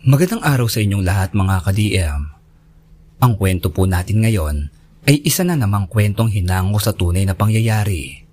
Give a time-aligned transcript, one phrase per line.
[0.00, 2.32] Magandang araw sa inyong lahat mga ka-DM.
[3.20, 4.72] Ang kwento po natin ngayon
[5.04, 8.24] ay isa na namang kwentong hinango sa tunay na pangyayari.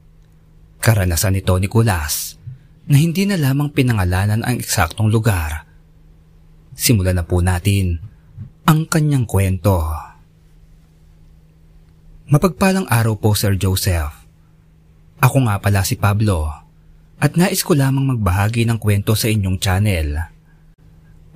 [0.80, 2.40] Karanasan ni Tony Culas
[2.88, 5.68] na hindi na lamang pinangalanan ang eksaktong lugar.
[6.72, 8.00] Simulan na po natin
[8.64, 9.92] ang kanyang kwento.
[12.32, 14.16] Mapagpalang araw po Sir Joseph.
[15.20, 16.48] Ako nga pala si Pablo
[17.20, 20.37] at nais ko lamang magbahagi ng kwento sa inyong channel.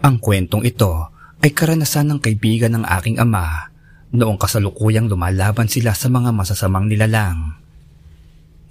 [0.02, 1.14] Ang kwentong ito
[1.46, 3.70] ay karanasan ng kaibigan ng aking ama
[4.10, 7.54] noong kasalukuyang lumalaban sila sa mga masasamang nilalang.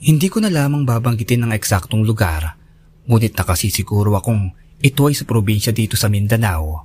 [0.02, 2.59] Hindi ko na lamang babanggitin ng eksaktong lugar,
[3.07, 4.51] ngunit nakasisiguro akong
[4.83, 6.83] ito ay sa probinsya dito sa Mindanao.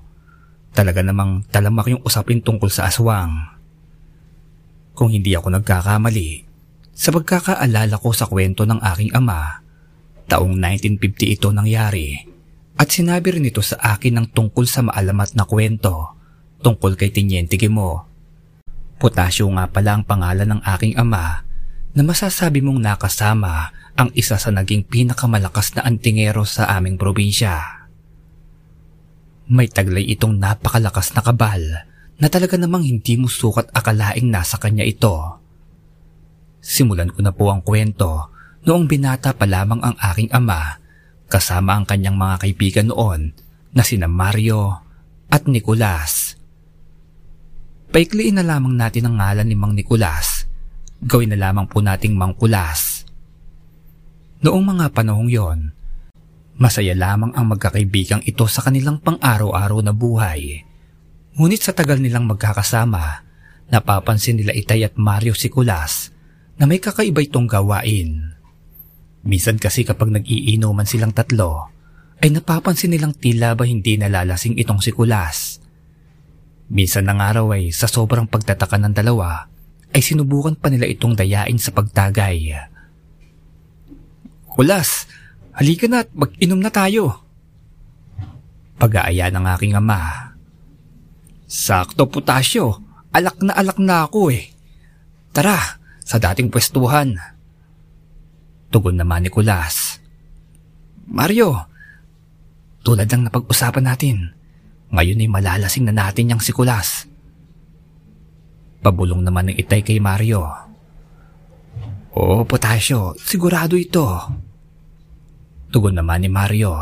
[0.77, 3.50] Talaga namang talamak yung usapin tungkol sa aswang.
[4.94, 6.45] Kung hindi ako nagkakamali,
[6.94, 9.66] sa pagkakaalala ko sa kwento ng aking ama,
[10.30, 12.34] taong 1950 ito nangyari
[12.76, 16.16] at sinabi rin ito sa akin ng tungkol sa maalamat na kwento
[16.60, 18.04] tungkol kay Tiniente Gimo.
[19.00, 21.45] Potasyo nga pala ang pangalan ng aking ama
[21.95, 27.86] na masasabi mong nakasama ang isa sa naging pinakamalakas na antingero sa aming probinsya.
[29.48, 31.64] May taglay itong napakalakas na kabal
[32.20, 35.39] na talaga namang hindi mo sukat akalaing nasa kanya ito.
[36.60, 38.34] Simulan ko na po ang kwento
[38.66, 40.82] noong binata pa lamang ang aking ama
[41.31, 43.34] kasama ang kanyang mga kaibigan noon
[43.73, 44.84] na sina Mario
[45.32, 46.36] at Nicolas.
[47.95, 50.44] Paikliin na lamang natin ang ngalan ni Mang Nicolas.
[51.00, 53.08] Gawin na lamang po nating Mang Kulas.
[54.44, 55.72] Noong mga panahong yon,
[56.59, 60.67] masaya lamang ang magkakaibigang ito sa kanilang pang-araw-araw na buhay.
[61.39, 63.23] Ngunit sa tagal nilang magkakasama,
[63.72, 66.12] napapansin nila Itay at Mario si Kulas
[66.60, 68.34] na may kakaiba itong gawain.
[69.26, 71.73] Minsan kasi kapag nag-iinuman silang tatlo,
[72.22, 75.59] ay napapansin nilang tila ba hindi nalalasing itong si Kulas.
[76.70, 79.50] Minsan ng araw ay sa sobrang pagtataka ng dalawa,
[79.92, 82.54] ay sinubukan pa nila itong dayain sa pagtagay.
[84.45, 85.10] Kulas,
[85.58, 87.26] halika na at mag-inom na tayo.
[88.78, 90.32] Pag-aaya ng aking ama.
[91.49, 92.78] Sakto putasyo,
[93.10, 94.54] alak na alak na ako eh.
[95.33, 97.35] Tara, sa dating pwestuhan.
[98.70, 100.02] Tugon naman ni Kulas.
[101.05, 101.70] Mario,
[102.86, 104.33] tulad ng napag-usapan natin,
[104.93, 107.09] ngayon ay malalasing na natin yang si Kulas.
[108.86, 110.45] Pabulong naman ng itay kay Mario.
[112.15, 114.05] Oo, Potasyo, sigurado ito.
[115.73, 116.77] Tugon naman ni Mario.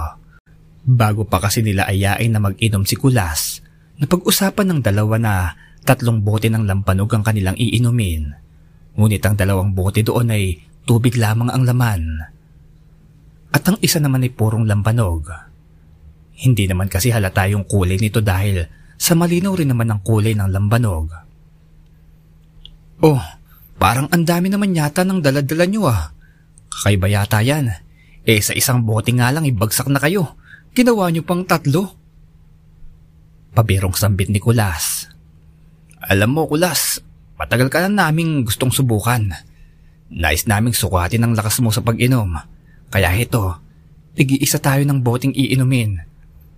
[0.83, 3.63] Bago pa kasi nila ayain na mag-inom si Kulas,
[4.03, 5.33] napag-usapan ng dalawa na
[5.87, 8.35] tatlong bote ng lampanog ang kanilang iinumin.
[8.99, 12.03] Ngunit ang dalawang bote doon ay Tubig lamang ang laman.
[13.53, 15.31] At ang isa naman ay purong lampanog.
[16.43, 18.65] Hindi naman kasi halata yung kulay nito dahil
[18.99, 21.07] sa malinaw rin naman ang kulay ng lambanog.
[23.03, 23.21] Oh,
[23.79, 26.11] parang ang dami naman yata ng daladala nyo ah.
[26.71, 27.67] Kakaiba yata yan.
[28.23, 30.35] Eh sa isang bote nga lang ibagsak na kayo.
[30.73, 31.95] Ginawa nyo pang tatlo.
[33.53, 35.05] Pabirong sambit ni Kulas.
[36.01, 36.99] Alam mo Kulas,
[37.37, 39.52] matagal ka na naming gustong subukan.
[40.11, 42.35] Nais naming sukatin ang lakas mo sa pag-inom.
[42.89, 43.59] Kaya ito,
[44.17, 46.01] tig-iisa tayo ng boting iinumin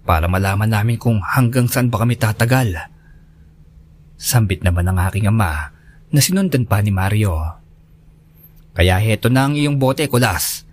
[0.05, 2.77] para malaman namin kung hanggang saan ba kami tatagal.
[4.15, 5.75] Sambit naman ng aking ama
[6.13, 7.35] na sinundan pa ni Mario.
[8.75, 10.67] Kaya heto na ang iyong bote, Kulas.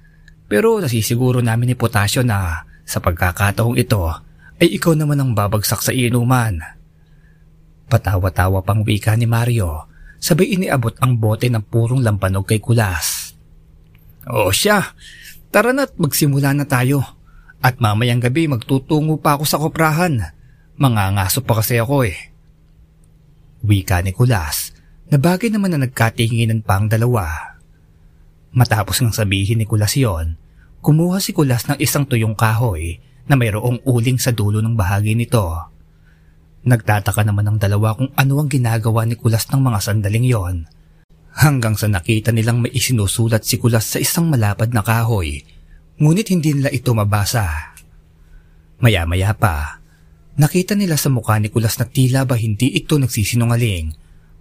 [0.50, 4.04] Pero nasisiguro namin ni Potasyo na sa pagkakataong ito
[4.60, 6.60] ay ikaw naman ang babagsak sa inuman.
[7.88, 9.86] Patawa-tawa pang wika ni Mario
[10.22, 13.34] sabay iniabot ang bote ng purong lampanog kay Kulas.
[14.30, 14.94] O siya,
[15.50, 17.02] tara na't magsimula na tayo.
[17.58, 20.34] At mamayang gabi magtutungo pa ako sa koprahan.
[20.78, 22.30] Mangangaso pa kasi ako eh.
[23.66, 24.74] Wika ni Kulas
[25.10, 27.58] na bagay naman na nagkatinginan pa ang dalawa.
[28.54, 30.38] Matapos ng sabihin ni Kulas yon,
[30.82, 35.71] kumuha si Kulas ng isang tuyong kahoy na mayroong uling sa dulo ng bahagi nito.
[36.62, 40.56] Nagtataka naman ang dalawa kung ano ang ginagawa ni Kulas ng mga sandaling yon.
[41.32, 45.42] Hanggang sa nakita nilang may isinusulat si Kulas sa isang malapad na kahoy,
[45.98, 47.74] ngunit hindi nila ito mabasa.
[48.78, 49.82] Maya-maya pa,
[50.38, 53.90] nakita nila sa mukha ni Kulas na tila ba hindi ito nagsisinungaling,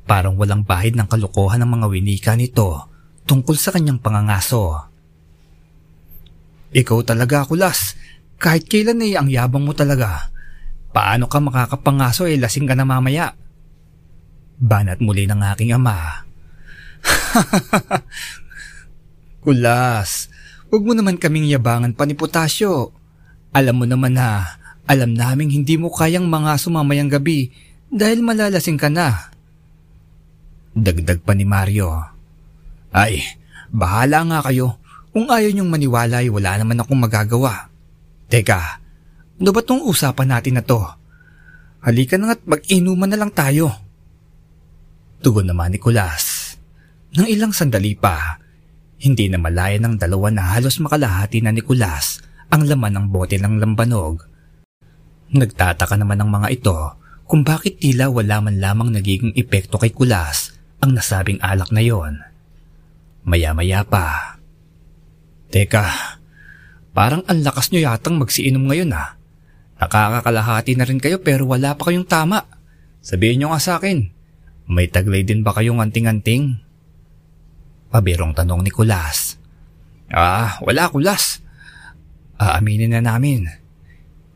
[0.06, 2.91] parang walang bahid ng kalokohan ng mga winika nito
[3.25, 4.91] tungkol sa kanyang pangangaso.
[6.71, 7.97] Ikaw talaga, Kulas.
[8.41, 10.31] Kahit kailan ay ang yabang mo talaga.
[10.91, 13.31] Paano ka makakapangaso eh lasing ka na mamaya?
[14.59, 16.27] Banat muli ng aking ama.
[19.43, 20.29] Kulas,
[20.67, 22.91] huwag mo naman kaming yabangan pa ni Potasyo.
[23.55, 24.61] Alam mo naman na
[24.91, 27.47] Alam naming hindi mo kayang mga sumamayang gabi
[27.88, 29.31] dahil malalasing ka na.
[30.75, 31.95] Dagdag pa ni Mario.
[32.91, 33.23] Ay,
[33.71, 34.75] bahala nga kayo.
[35.15, 37.71] Kung ayaw niyong maniwala ay wala naman akong magagawa.
[38.27, 38.81] Teka,
[39.41, 40.77] ano ba tong usapan natin na to?
[41.81, 43.73] Halika na nga't mag-inuman na lang tayo.
[45.25, 46.53] Tugon naman ni Kulas.
[47.17, 48.38] Nang ilang sandali pa,
[49.01, 52.21] hindi na malaya ng dalawa na halos makalahati na ni Kulas
[52.53, 54.21] ang laman ng bote ng lambanog.
[55.33, 56.77] Nagtataka naman ng mga ito
[57.25, 60.53] kung bakit tila wala man lamang nagiging epekto kay Kulas
[60.85, 62.21] ang nasabing alak na yon.
[63.25, 64.38] Maya-maya pa.
[65.49, 65.85] Teka,
[66.93, 69.20] parang ang lakas nyo yatang magsiinom ngayon ha.
[69.81, 72.45] Nakakakalahati na rin kayo pero wala pa kayong tama.
[73.01, 74.13] Sabihin nyo nga sa akin,
[74.69, 76.62] may taglay din ba kayong anting-anting?
[77.89, 79.42] Pabirong tanong ni Kulas.
[80.13, 81.42] Ah, wala Kulas.
[82.38, 83.50] Aaminin na namin.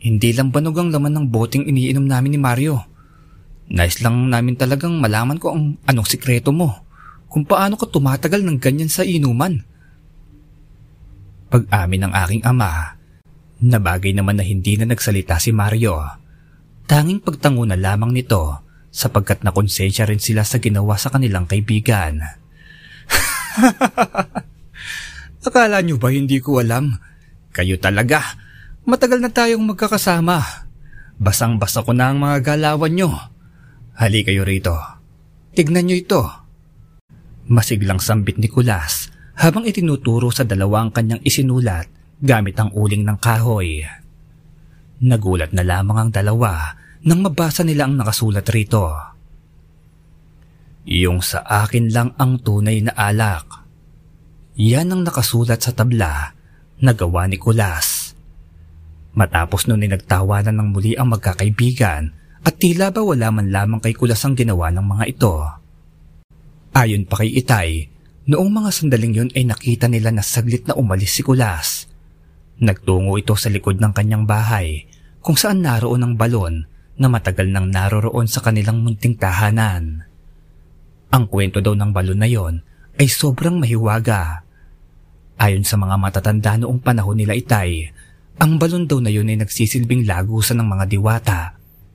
[0.02, 2.82] Hindi lang banog ang laman ng boting iniinom namin ni Mario.
[3.70, 6.74] Nice lang namin talagang malaman ko ang anong sikreto mo.
[7.30, 9.62] Kung paano ka tumatagal ng ganyan sa inuman.
[11.54, 12.95] Pag-amin ng aking ama,
[13.64, 16.02] na bagay naman na hindi na nagsalita si Mario.
[16.86, 18.62] Tanging pagtango na lamang nito
[18.92, 22.20] sapagkat nakonsensya rin sila sa ginawa sa kanilang kaibigan.
[25.46, 27.00] Akala nyo ba hindi ko alam?
[27.56, 28.20] Kayo talaga.
[28.84, 30.68] Matagal na tayong magkakasama.
[31.16, 33.10] Basang-basa ko na ang mga galawan nyo.
[33.96, 34.76] Hali kayo rito.
[35.56, 36.22] Tignan nyo ito.
[37.48, 41.88] Masiglang sambit ni Kulas habang itinuturo sa dalawang kanyang isinulat
[42.26, 43.86] gamit ang uling ng kahoy.
[45.06, 46.74] Nagulat na lamang ang dalawa
[47.06, 48.90] nang mabasa nila ang nakasulat rito.
[50.90, 53.46] Yung sa akin lang ang tunay na alak.
[54.58, 56.34] Yan ang nakasulat sa tabla
[56.82, 58.18] na gawa ni Kulas.
[59.16, 62.04] Matapos nun ay nagtawanan ng muli ang magkakaibigan
[62.42, 65.36] at tila ba wala man lamang kay Kulas ang ginawa ng mga ito.
[66.76, 67.88] Ayon pa kay Itay,
[68.28, 71.95] noong mga sandaling yun ay nakita nila na saglit na umalis si Kulas.
[72.56, 74.88] Nagtungo ito sa likod ng kanyang bahay
[75.20, 76.64] kung saan naroon ang balon
[76.96, 80.08] na matagal nang naroroon sa kanilang munting tahanan.
[81.12, 82.64] Ang kwento daw ng balon na yon
[82.96, 84.48] ay sobrang mahiwaga.
[85.36, 87.92] Ayon sa mga matatanda noong panahon nila Itay,
[88.40, 91.40] ang balon daw na yun ay nagsisilbing lagusan ng mga diwata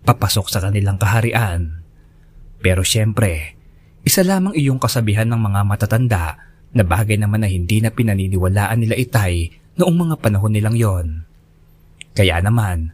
[0.04, 1.80] papasok sa kanilang kaharian.
[2.60, 3.56] Pero siyempre,
[4.04, 6.24] isa lamang iyong kasabihan ng mga matatanda
[6.76, 11.06] na bagay naman na hindi na pinaniniwalaan nila itay noong mga panahon nilang yon.
[12.16, 12.90] Kaya naman,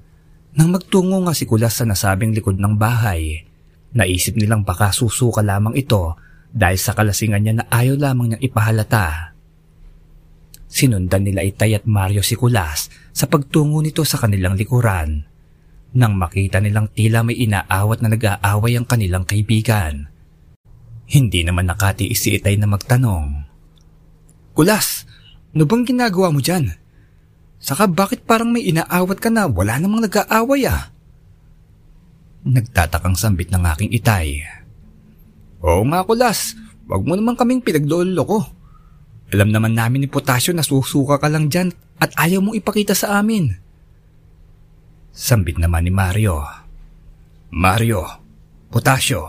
[0.56, 3.44] nang magtungo nga si Kulas sa nasabing likod ng bahay,
[3.96, 6.16] naisip nilang baka susuka lamang ito
[6.52, 9.36] dahil sa kalasingan niya na ayaw lamang niyang ipahalata.
[10.66, 15.36] Sinundan nila Itay at Mario si Kulas sa pagtungo nito sa kanilang likuran
[15.96, 20.12] nang makita nilang tila may inaawat na nag-aaway ang kanilang kaibigan.
[21.08, 23.48] Hindi naman nakatiis si Itay na magtanong.
[24.52, 25.05] Kulas,
[25.52, 26.74] ano bang ginagawa mo dyan?
[27.56, 30.92] Saka bakit parang may inaawat ka na wala namang nag-aaway ah?
[32.46, 34.46] Nagtatakang sambit ng aking Itay.
[35.64, 36.54] Oo nga Kulas,
[36.86, 38.38] wag mo naman kaming pinagdolo ko.
[39.34, 43.18] Alam naman namin ni Potasyo na susuka ka lang dyan at ayaw mong ipakita sa
[43.18, 43.50] amin.
[45.10, 46.46] Sambit naman ni Mario.
[47.50, 48.06] Mario,
[48.70, 49.26] Potasyo,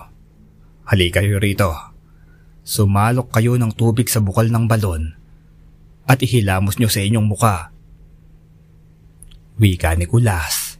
[0.85, 1.73] hali kayo rito.
[2.61, 5.16] Sumalok kayo ng tubig sa bukal ng balon
[6.07, 7.75] at ihilamos nyo sa inyong muka.
[9.59, 10.79] Wika ni Kulas.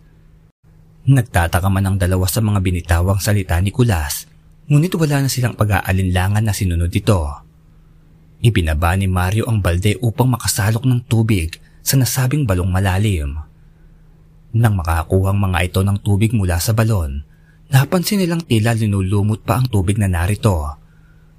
[1.07, 4.27] Nagtataka man ang dalawa sa mga binitawang salita ni Kulas,
[4.71, 7.43] ngunit wala na silang pag-aalinlangan na sinunod ito.
[8.39, 13.35] Ibinaba ni Mario ang balde upang makasalok ng tubig sa nasabing balong malalim.
[14.55, 17.23] Nang makakuha ang mga ito ng tubig mula sa balon,
[17.67, 20.75] napansin nilang tila linulumot pa ang tubig na narito.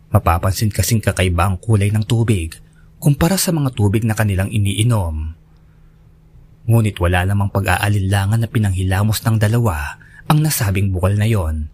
[0.09, 2.68] Mapapansin kasing kakaiba ang kulay ng tubig
[2.99, 5.35] kumpara sa mga tubig na kanilang iniinom.
[6.69, 9.97] Ngunit wala namang pag-aalinlangan na pinanghilamos ng dalawa
[10.29, 11.73] ang nasabing bukal na yon.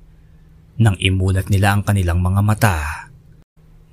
[0.78, 2.78] Nang imulat nila ang kanilang mga mata,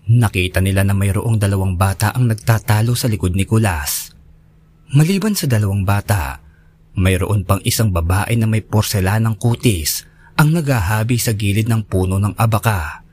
[0.05, 4.13] nakita nila na mayroong dalawang bata ang nagtatalo sa likod ni Kulas.
[4.93, 6.43] Maliban sa dalawang bata,
[6.99, 12.35] mayroon pang isang babae na may porselanang kutis ang naghahabi sa gilid ng puno ng
[12.35, 13.05] abaka.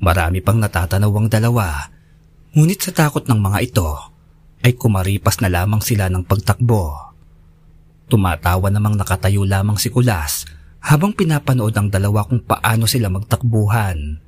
[0.00, 1.88] Marami pang natatanawang dalawa,
[2.54, 3.90] ngunit sa takot ng mga ito
[4.62, 7.12] ay kumaripas na lamang sila ng pagtakbo.
[8.06, 10.46] Tumatawa namang nakatayo lamang si Kulas
[10.78, 14.22] habang pinapanood ang dalawa kung paano sila magtakbuhan.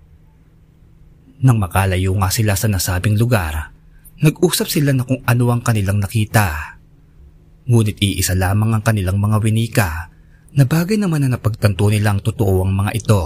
[1.38, 3.70] Nang makalayo nga sila sa nasabing lugar,
[4.18, 6.80] nag-usap sila na kung ano ang kanilang nakita.
[7.70, 9.90] Ngunit iisa lamang ang kanilang mga winika
[10.56, 13.22] na bagay naman na napagtanto nilang totoo ang mga ito.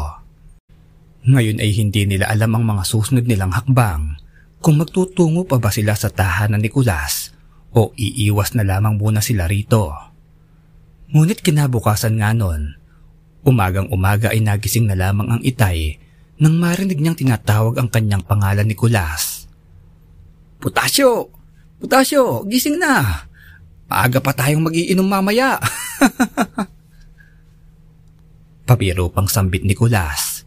[1.25, 4.28] Ngayon ay hindi nila alam ang mga susunod nilang hakbang
[4.61, 7.33] kung magtutungo pa ba sila sa tahanan ni Kulas
[7.73, 9.88] o iiwas na lamang muna sila rito.
[11.11, 12.76] Ngunit kinabukasan nga nun,
[13.43, 15.97] umagang umaga ay nagising na lamang ang itay
[16.40, 19.49] nang marinig niyang tinatawag ang kanyang pangalan ni Kulas.
[20.61, 21.33] Putasyo!
[21.81, 22.45] Putasyo!
[22.45, 23.25] Gising na!
[23.88, 25.57] Maaga pa tayong magiinom mamaya!
[28.69, 30.45] Pabiro pang sambit ni Kulas.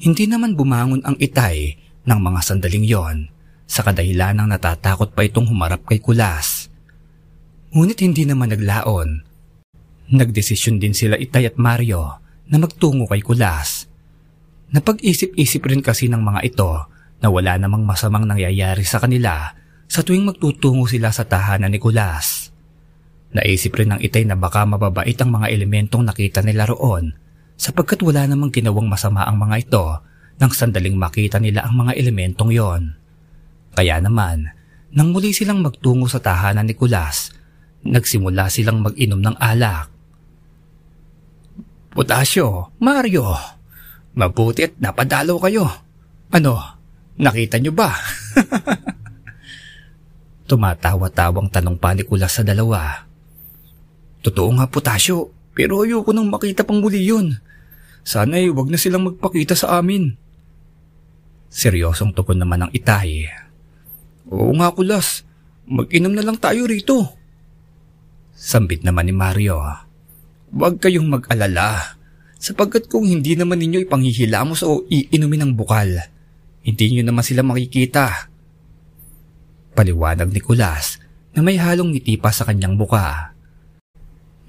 [0.00, 1.76] Hindi naman bumangon ang itay
[2.08, 3.39] ng mga sandaling yon
[3.70, 6.66] sa kadahilan ng natatakot pa itong humarap kay Kulas.
[7.70, 9.22] Ngunit hindi naman naglaon.
[10.10, 12.18] Nagdesisyon din sila itay at Mario
[12.50, 13.86] na magtungo kay Kulas.
[14.74, 16.70] Napag-isip-isip rin kasi ng mga ito
[17.22, 19.54] na wala namang masamang nangyayari sa kanila
[19.86, 22.50] sa tuwing magtutungo sila sa tahanan ni Kulas.
[23.30, 27.14] Naisip rin ng itay na baka mababait ang mga elementong nakita nila roon
[27.54, 29.84] sapagkat wala namang ginawang masama ang mga ito
[30.42, 32.99] nang sandaling makita nila ang mga elementong yon.
[33.74, 34.50] Kaya naman,
[34.90, 37.30] nang muli silang magtungo sa tahanan ni Kulas,
[37.86, 39.86] nagsimula silang mag-inom ng alak.
[41.90, 43.34] Potasyo, Mario,
[44.14, 45.66] mabuti at napadalaw kayo.
[46.30, 46.54] Ano,
[47.18, 47.90] nakita nyo ba?
[50.50, 53.06] Tumatawa-tawang tanong pa ni Kulas sa dalawa.
[54.22, 57.38] Totoo nga, Potasyo, pero ayoko nang makita pang muli yun.
[58.02, 60.14] Sana'y wag na silang magpakita sa amin.
[61.50, 63.26] Seryosong tugon naman ng itay.
[64.30, 65.26] Oo nga kulas,
[65.66, 67.18] mag-inom na lang tayo rito.
[68.34, 69.58] Sambit naman ni Mario.
[70.50, 71.98] Huwag kayong mag-alala,
[72.38, 75.90] sapagkat kung hindi naman ninyo ipanghihilamos o iinumin ng bukal,
[76.62, 78.30] hindi nyo naman sila makikita.
[79.74, 80.98] Paliwanag ni Kulas
[81.36, 83.36] na may halong ngiti pa sa kanyang buka.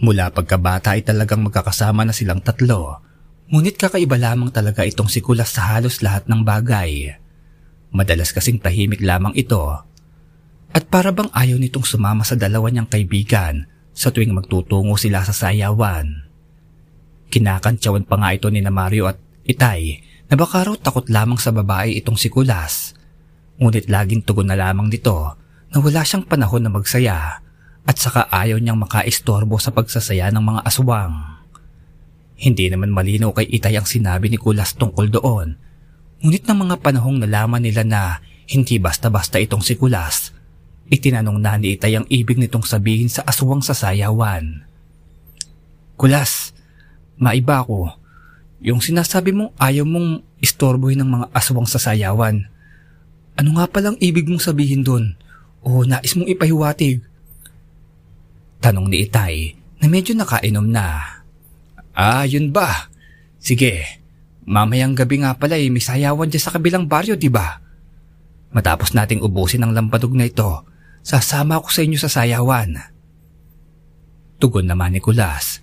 [0.02, 3.12] Mula pagkabata ay talagang magkakasama na silang tatlo
[3.52, 7.20] Ngunit kakaiba lamang talaga itong si Kulas sa halos lahat ng bagay.
[7.92, 9.60] Madalas kasing tahimik lamang ito.
[10.72, 15.36] At para bang ayaw nitong sumama sa dalawa niyang kaibigan sa tuwing magtutungo sila sa
[15.36, 16.32] sayawan.
[17.28, 20.00] Kinakantsawan pa nga ito ni na Mario at Itay
[20.32, 22.96] na baka raw takot lamang sa babae itong si Kulas.
[23.60, 25.36] Ngunit laging tugon na lamang nito
[25.72, 27.44] na wala siyang panahon na magsaya
[27.84, 31.44] at saka ayaw niyang makaistorbo sa pagsasaya ng mga aswang.
[32.40, 35.60] Hindi naman malinaw kay Itay ang sinabi ni Kulas tungkol doon.
[36.22, 38.02] Ngunit ng mga panahong nalaman nila na
[38.46, 40.30] hindi basta-basta itong si Kulas,
[40.94, 44.62] itinanong na ni Itay ang ibig nitong sabihin sa aswang sasayawan.
[45.98, 46.54] Kulas,
[47.18, 47.98] maiba ako.
[48.62, 52.46] Yung sinasabi mong ayaw mong istorbohin ng mga aswang sasayawan.
[53.34, 55.18] Ano nga palang ibig mong sabihin doon?
[55.66, 57.02] O nais mong ipahiwatig?
[58.62, 61.18] Tanong ni Itay na medyo nakainom na.
[61.98, 62.94] Ah, yun ba?
[63.42, 64.01] Sige,
[64.46, 67.62] mamayang gabi nga pala eh, may sayawan dyan sa kabilang baryo, di ba?
[68.52, 70.68] Matapos nating ubusin ang lampadog na ito,
[71.02, 72.76] sasama ako sa inyo sa sayawan.
[74.42, 75.62] Tugon naman ni Kulas.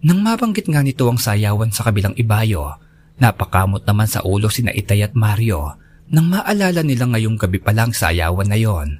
[0.00, 2.80] Nang mabanggit nga nito ang sayawan sa kabilang ibayo,
[3.20, 5.76] napakamot naman sa ulo sina Itay at Mario
[6.10, 8.98] nang maalala nila ngayong gabi pa lang sayawan na yon.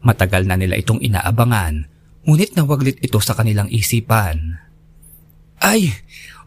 [0.00, 1.92] Matagal na nila itong inaabangan,
[2.24, 4.56] ngunit nawaglit ito sa kanilang isipan.
[5.60, 5.92] Ay,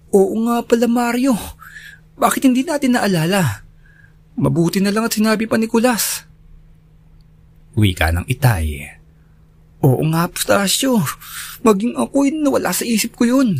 [0.09, 1.38] oo nga pala Mario.
[2.19, 3.63] Bakit hindi natin naalala?
[4.35, 6.27] Mabuti na lang at sinabi pa ni Kulas.
[7.79, 8.99] Wika ng itay.
[9.79, 10.99] Oo nga, Pustasyo.
[11.63, 13.55] Maging ako'y nawala sa isip ko yun.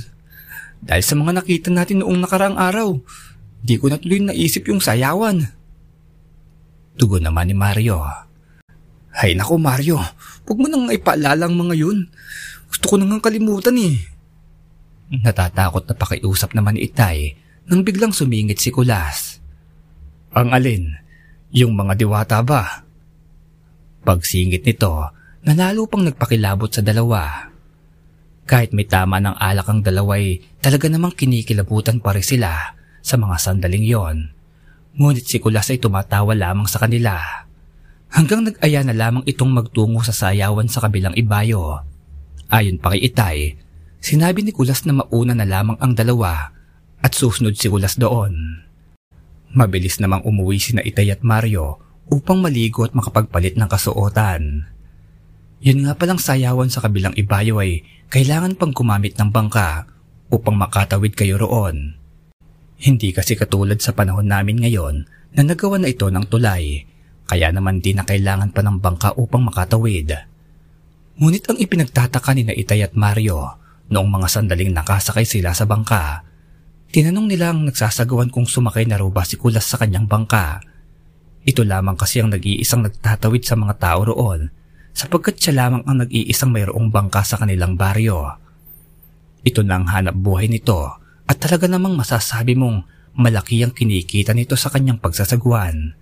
[0.84, 3.00] Dahil sa mga nakita natin noong nakaraang araw,
[3.64, 5.40] di ko natuloy naisip yung sayawan.
[7.00, 8.04] Tugon naman ni Mario.
[9.16, 10.00] Hay nako Mario,
[10.44, 12.12] huwag mo nang ipaalala ang mga yun.
[12.68, 13.96] Gusto ko nang kalimutan eh.
[15.12, 17.40] Natatakot na pakiusap naman ni Itay
[17.70, 19.38] nang biglang sumingit si Kulas.
[20.34, 20.90] Ang alin?
[21.54, 22.82] Yung mga diwata ba?
[24.02, 25.14] Pagsingit nito,
[25.46, 27.46] nanalo pang nagpakilabot sa dalawa.
[28.50, 32.74] Kahit may tama ng alak ang dalaway, talaga namang kinikilabutan pa rin sila
[33.06, 34.18] sa mga sandaling yon.
[34.98, 37.22] Ngunit si Kulas ay tumatawa lamang sa kanila.
[38.10, 41.86] Hanggang nag-aya na lamang itong magtungo sa sayawan sa kabilang ibayo.
[42.50, 43.40] Ayon pa kay Itay,
[44.00, 46.56] Sinabi ni Kulas na mauna na lamang ang dalawa
[47.00, 48.64] at susunod si Kulas doon.
[49.56, 54.70] Mabilis namang umuwi si na Itay at Mario upang maligo at makapagpalit ng kasuotan.
[55.60, 59.90] Yun nga palang sayawan sa kabilang ibayo ay kailangan pang gumamit ng bangka
[60.30, 61.98] upang makatawid kayo roon.
[62.80, 64.96] Hindi kasi katulad sa panahon namin ngayon
[65.36, 66.88] na nagawa na ito ng tulay,
[67.28, 70.16] kaya naman di na kailangan pa ng bangka upang makatawid.
[71.20, 76.22] Ngunit ang ipinagtataka ni na Itay at Mario Noong mga sandaling nakasakay sila sa bangka,
[76.90, 80.62] tinanong nila ang nagsasagawan kung sumakay na raw ba si Kulas sa kanyang bangka.
[81.46, 84.50] Ito lamang kasi ang nag-iisang nagtatawid sa mga tao roon
[84.94, 88.36] sapagkat siya lamang ang nag-iisang mayroong bangka sa kanilang baryo.
[89.46, 92.84] Ito na ang hanap buhay nito at talaga namang masasabi mong
[93.16, 95.96] malaki ang kinikita nito sa kanyang pagsasagwan.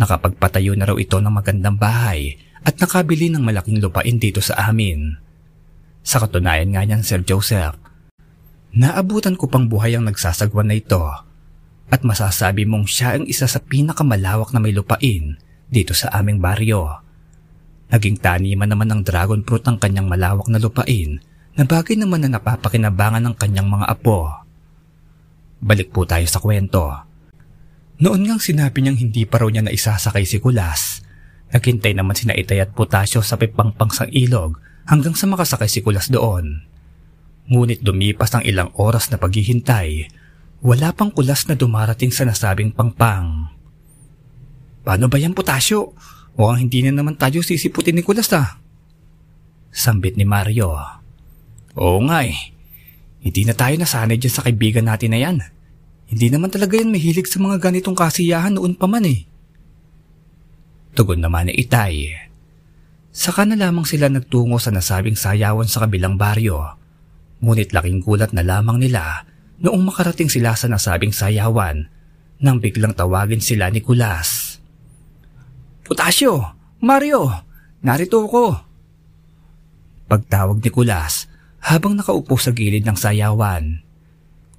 [0.00, 5.20] Nakapagpatayo na raw ito ng magandang bahay at nakabili ng malaking lupain dito sa amin.
[6.04, 7.76] Sa katunayan nga niyan, Sir Joseph,
[8.74, 11.00] naabutan ko pang buhay ang nagsasagwan na ito
[11.88, 15.38] at masasabi mong siya ang isa sa pinakamalawak na may lupain
[15.70, 17.00] dito sa aming baryo.
[17.94, 21.22] Naging taniman naman ng dragon fruit ang kanyang malawak na lupain
[21.54, 24.42] na bagay naman na napapakinabangan ng kanyang mga apo.
[25.62, 26.90] Balik po tayo sa kwento.
[28.02, 31.06] Noon ngang sinabi niyang hindi pa raw niya na isasakay si Kulas.
[31.54, 34.58] Naghintay naman sina Itay at Potasyo sa pipangpang sang ilog
[34.90, 36.73] hanggang sa makasakay si Kulas doon.
[37.44, 40.08] Ngunit dumipas ang ilang oras na paghihintay,
[40.64, 43.52] wala pang kulas na dumarating sa nasabing pangpang.
[44.84, 45.92] Paano ba yan, Potasyo?
[46.34, 48.58] Mukhang hindi na naman tayo sisiputin ni Kulas ah.
[49.70, 50.74] Sambit ni Mario.
[51.78, 52.36] Oo nga eh.
[53.24, 55.38] Hindi na tayo nasanay dyan sa kaibigan natin na yan.
[56.10, 59.24] Hindi naman talaga yan mahilig sa mga ganitong kasiyahan noon pa man eh.
[60.94, 62.12] Tugon naman ni Itay.
[63.14, 66.76] Saka na lamang sila nagtungo sa nasabing sayawan sa kabilang baryo.
[67.44, 69.28] Ngunit laking gulat na lamang nila
[69.60, 71.92] noong makarating sila sa nasabing sayawan
[72.40, 74.56] nang biglang tawagin sila ni Kulas.
[75.84, 76.56] Putasyo!
[76.80, 77.28] Mario!
[77.84, 78.56] Narito ako!
[80.08, 81.28] Pagtawag ni Kulas
[81.60, 83.84] habang nakaupo sa gilid ng sayawan.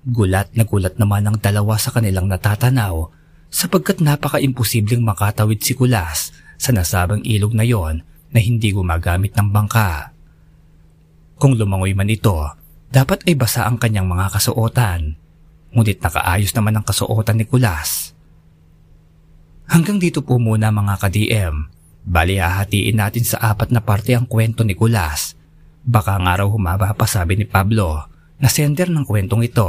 [0.06, 3.10] Gulat na gulat naman ang dalawa sa kanilang natatanaw
[3.50, 6.30] sapagkat napaka-imposibleng makatawid si Kulas
[6.62, 10.14] sa nasabang ilog na yon na hindi gumagamit ng bangka.
[11.42, 12.65] Kung lumangoy man ito,
[12.96, 15.20] dapat ay basa ang kanyang mga kasuotan.
[15.76, 18.16] Ngunit nakaayos naman ang kasuotan ni Kulas.
[19.68, 21.68] Hanggang dito po muna mga ka-DM.
[22.08, 25.36] Bali hahatiin natin sa apat na parte ang kwento ni Kulas.
[25.84, 28.08] Baka nga raw humaba pa sabi ni Pablo
[28.40, 29.68] na sender ng kwentong ito.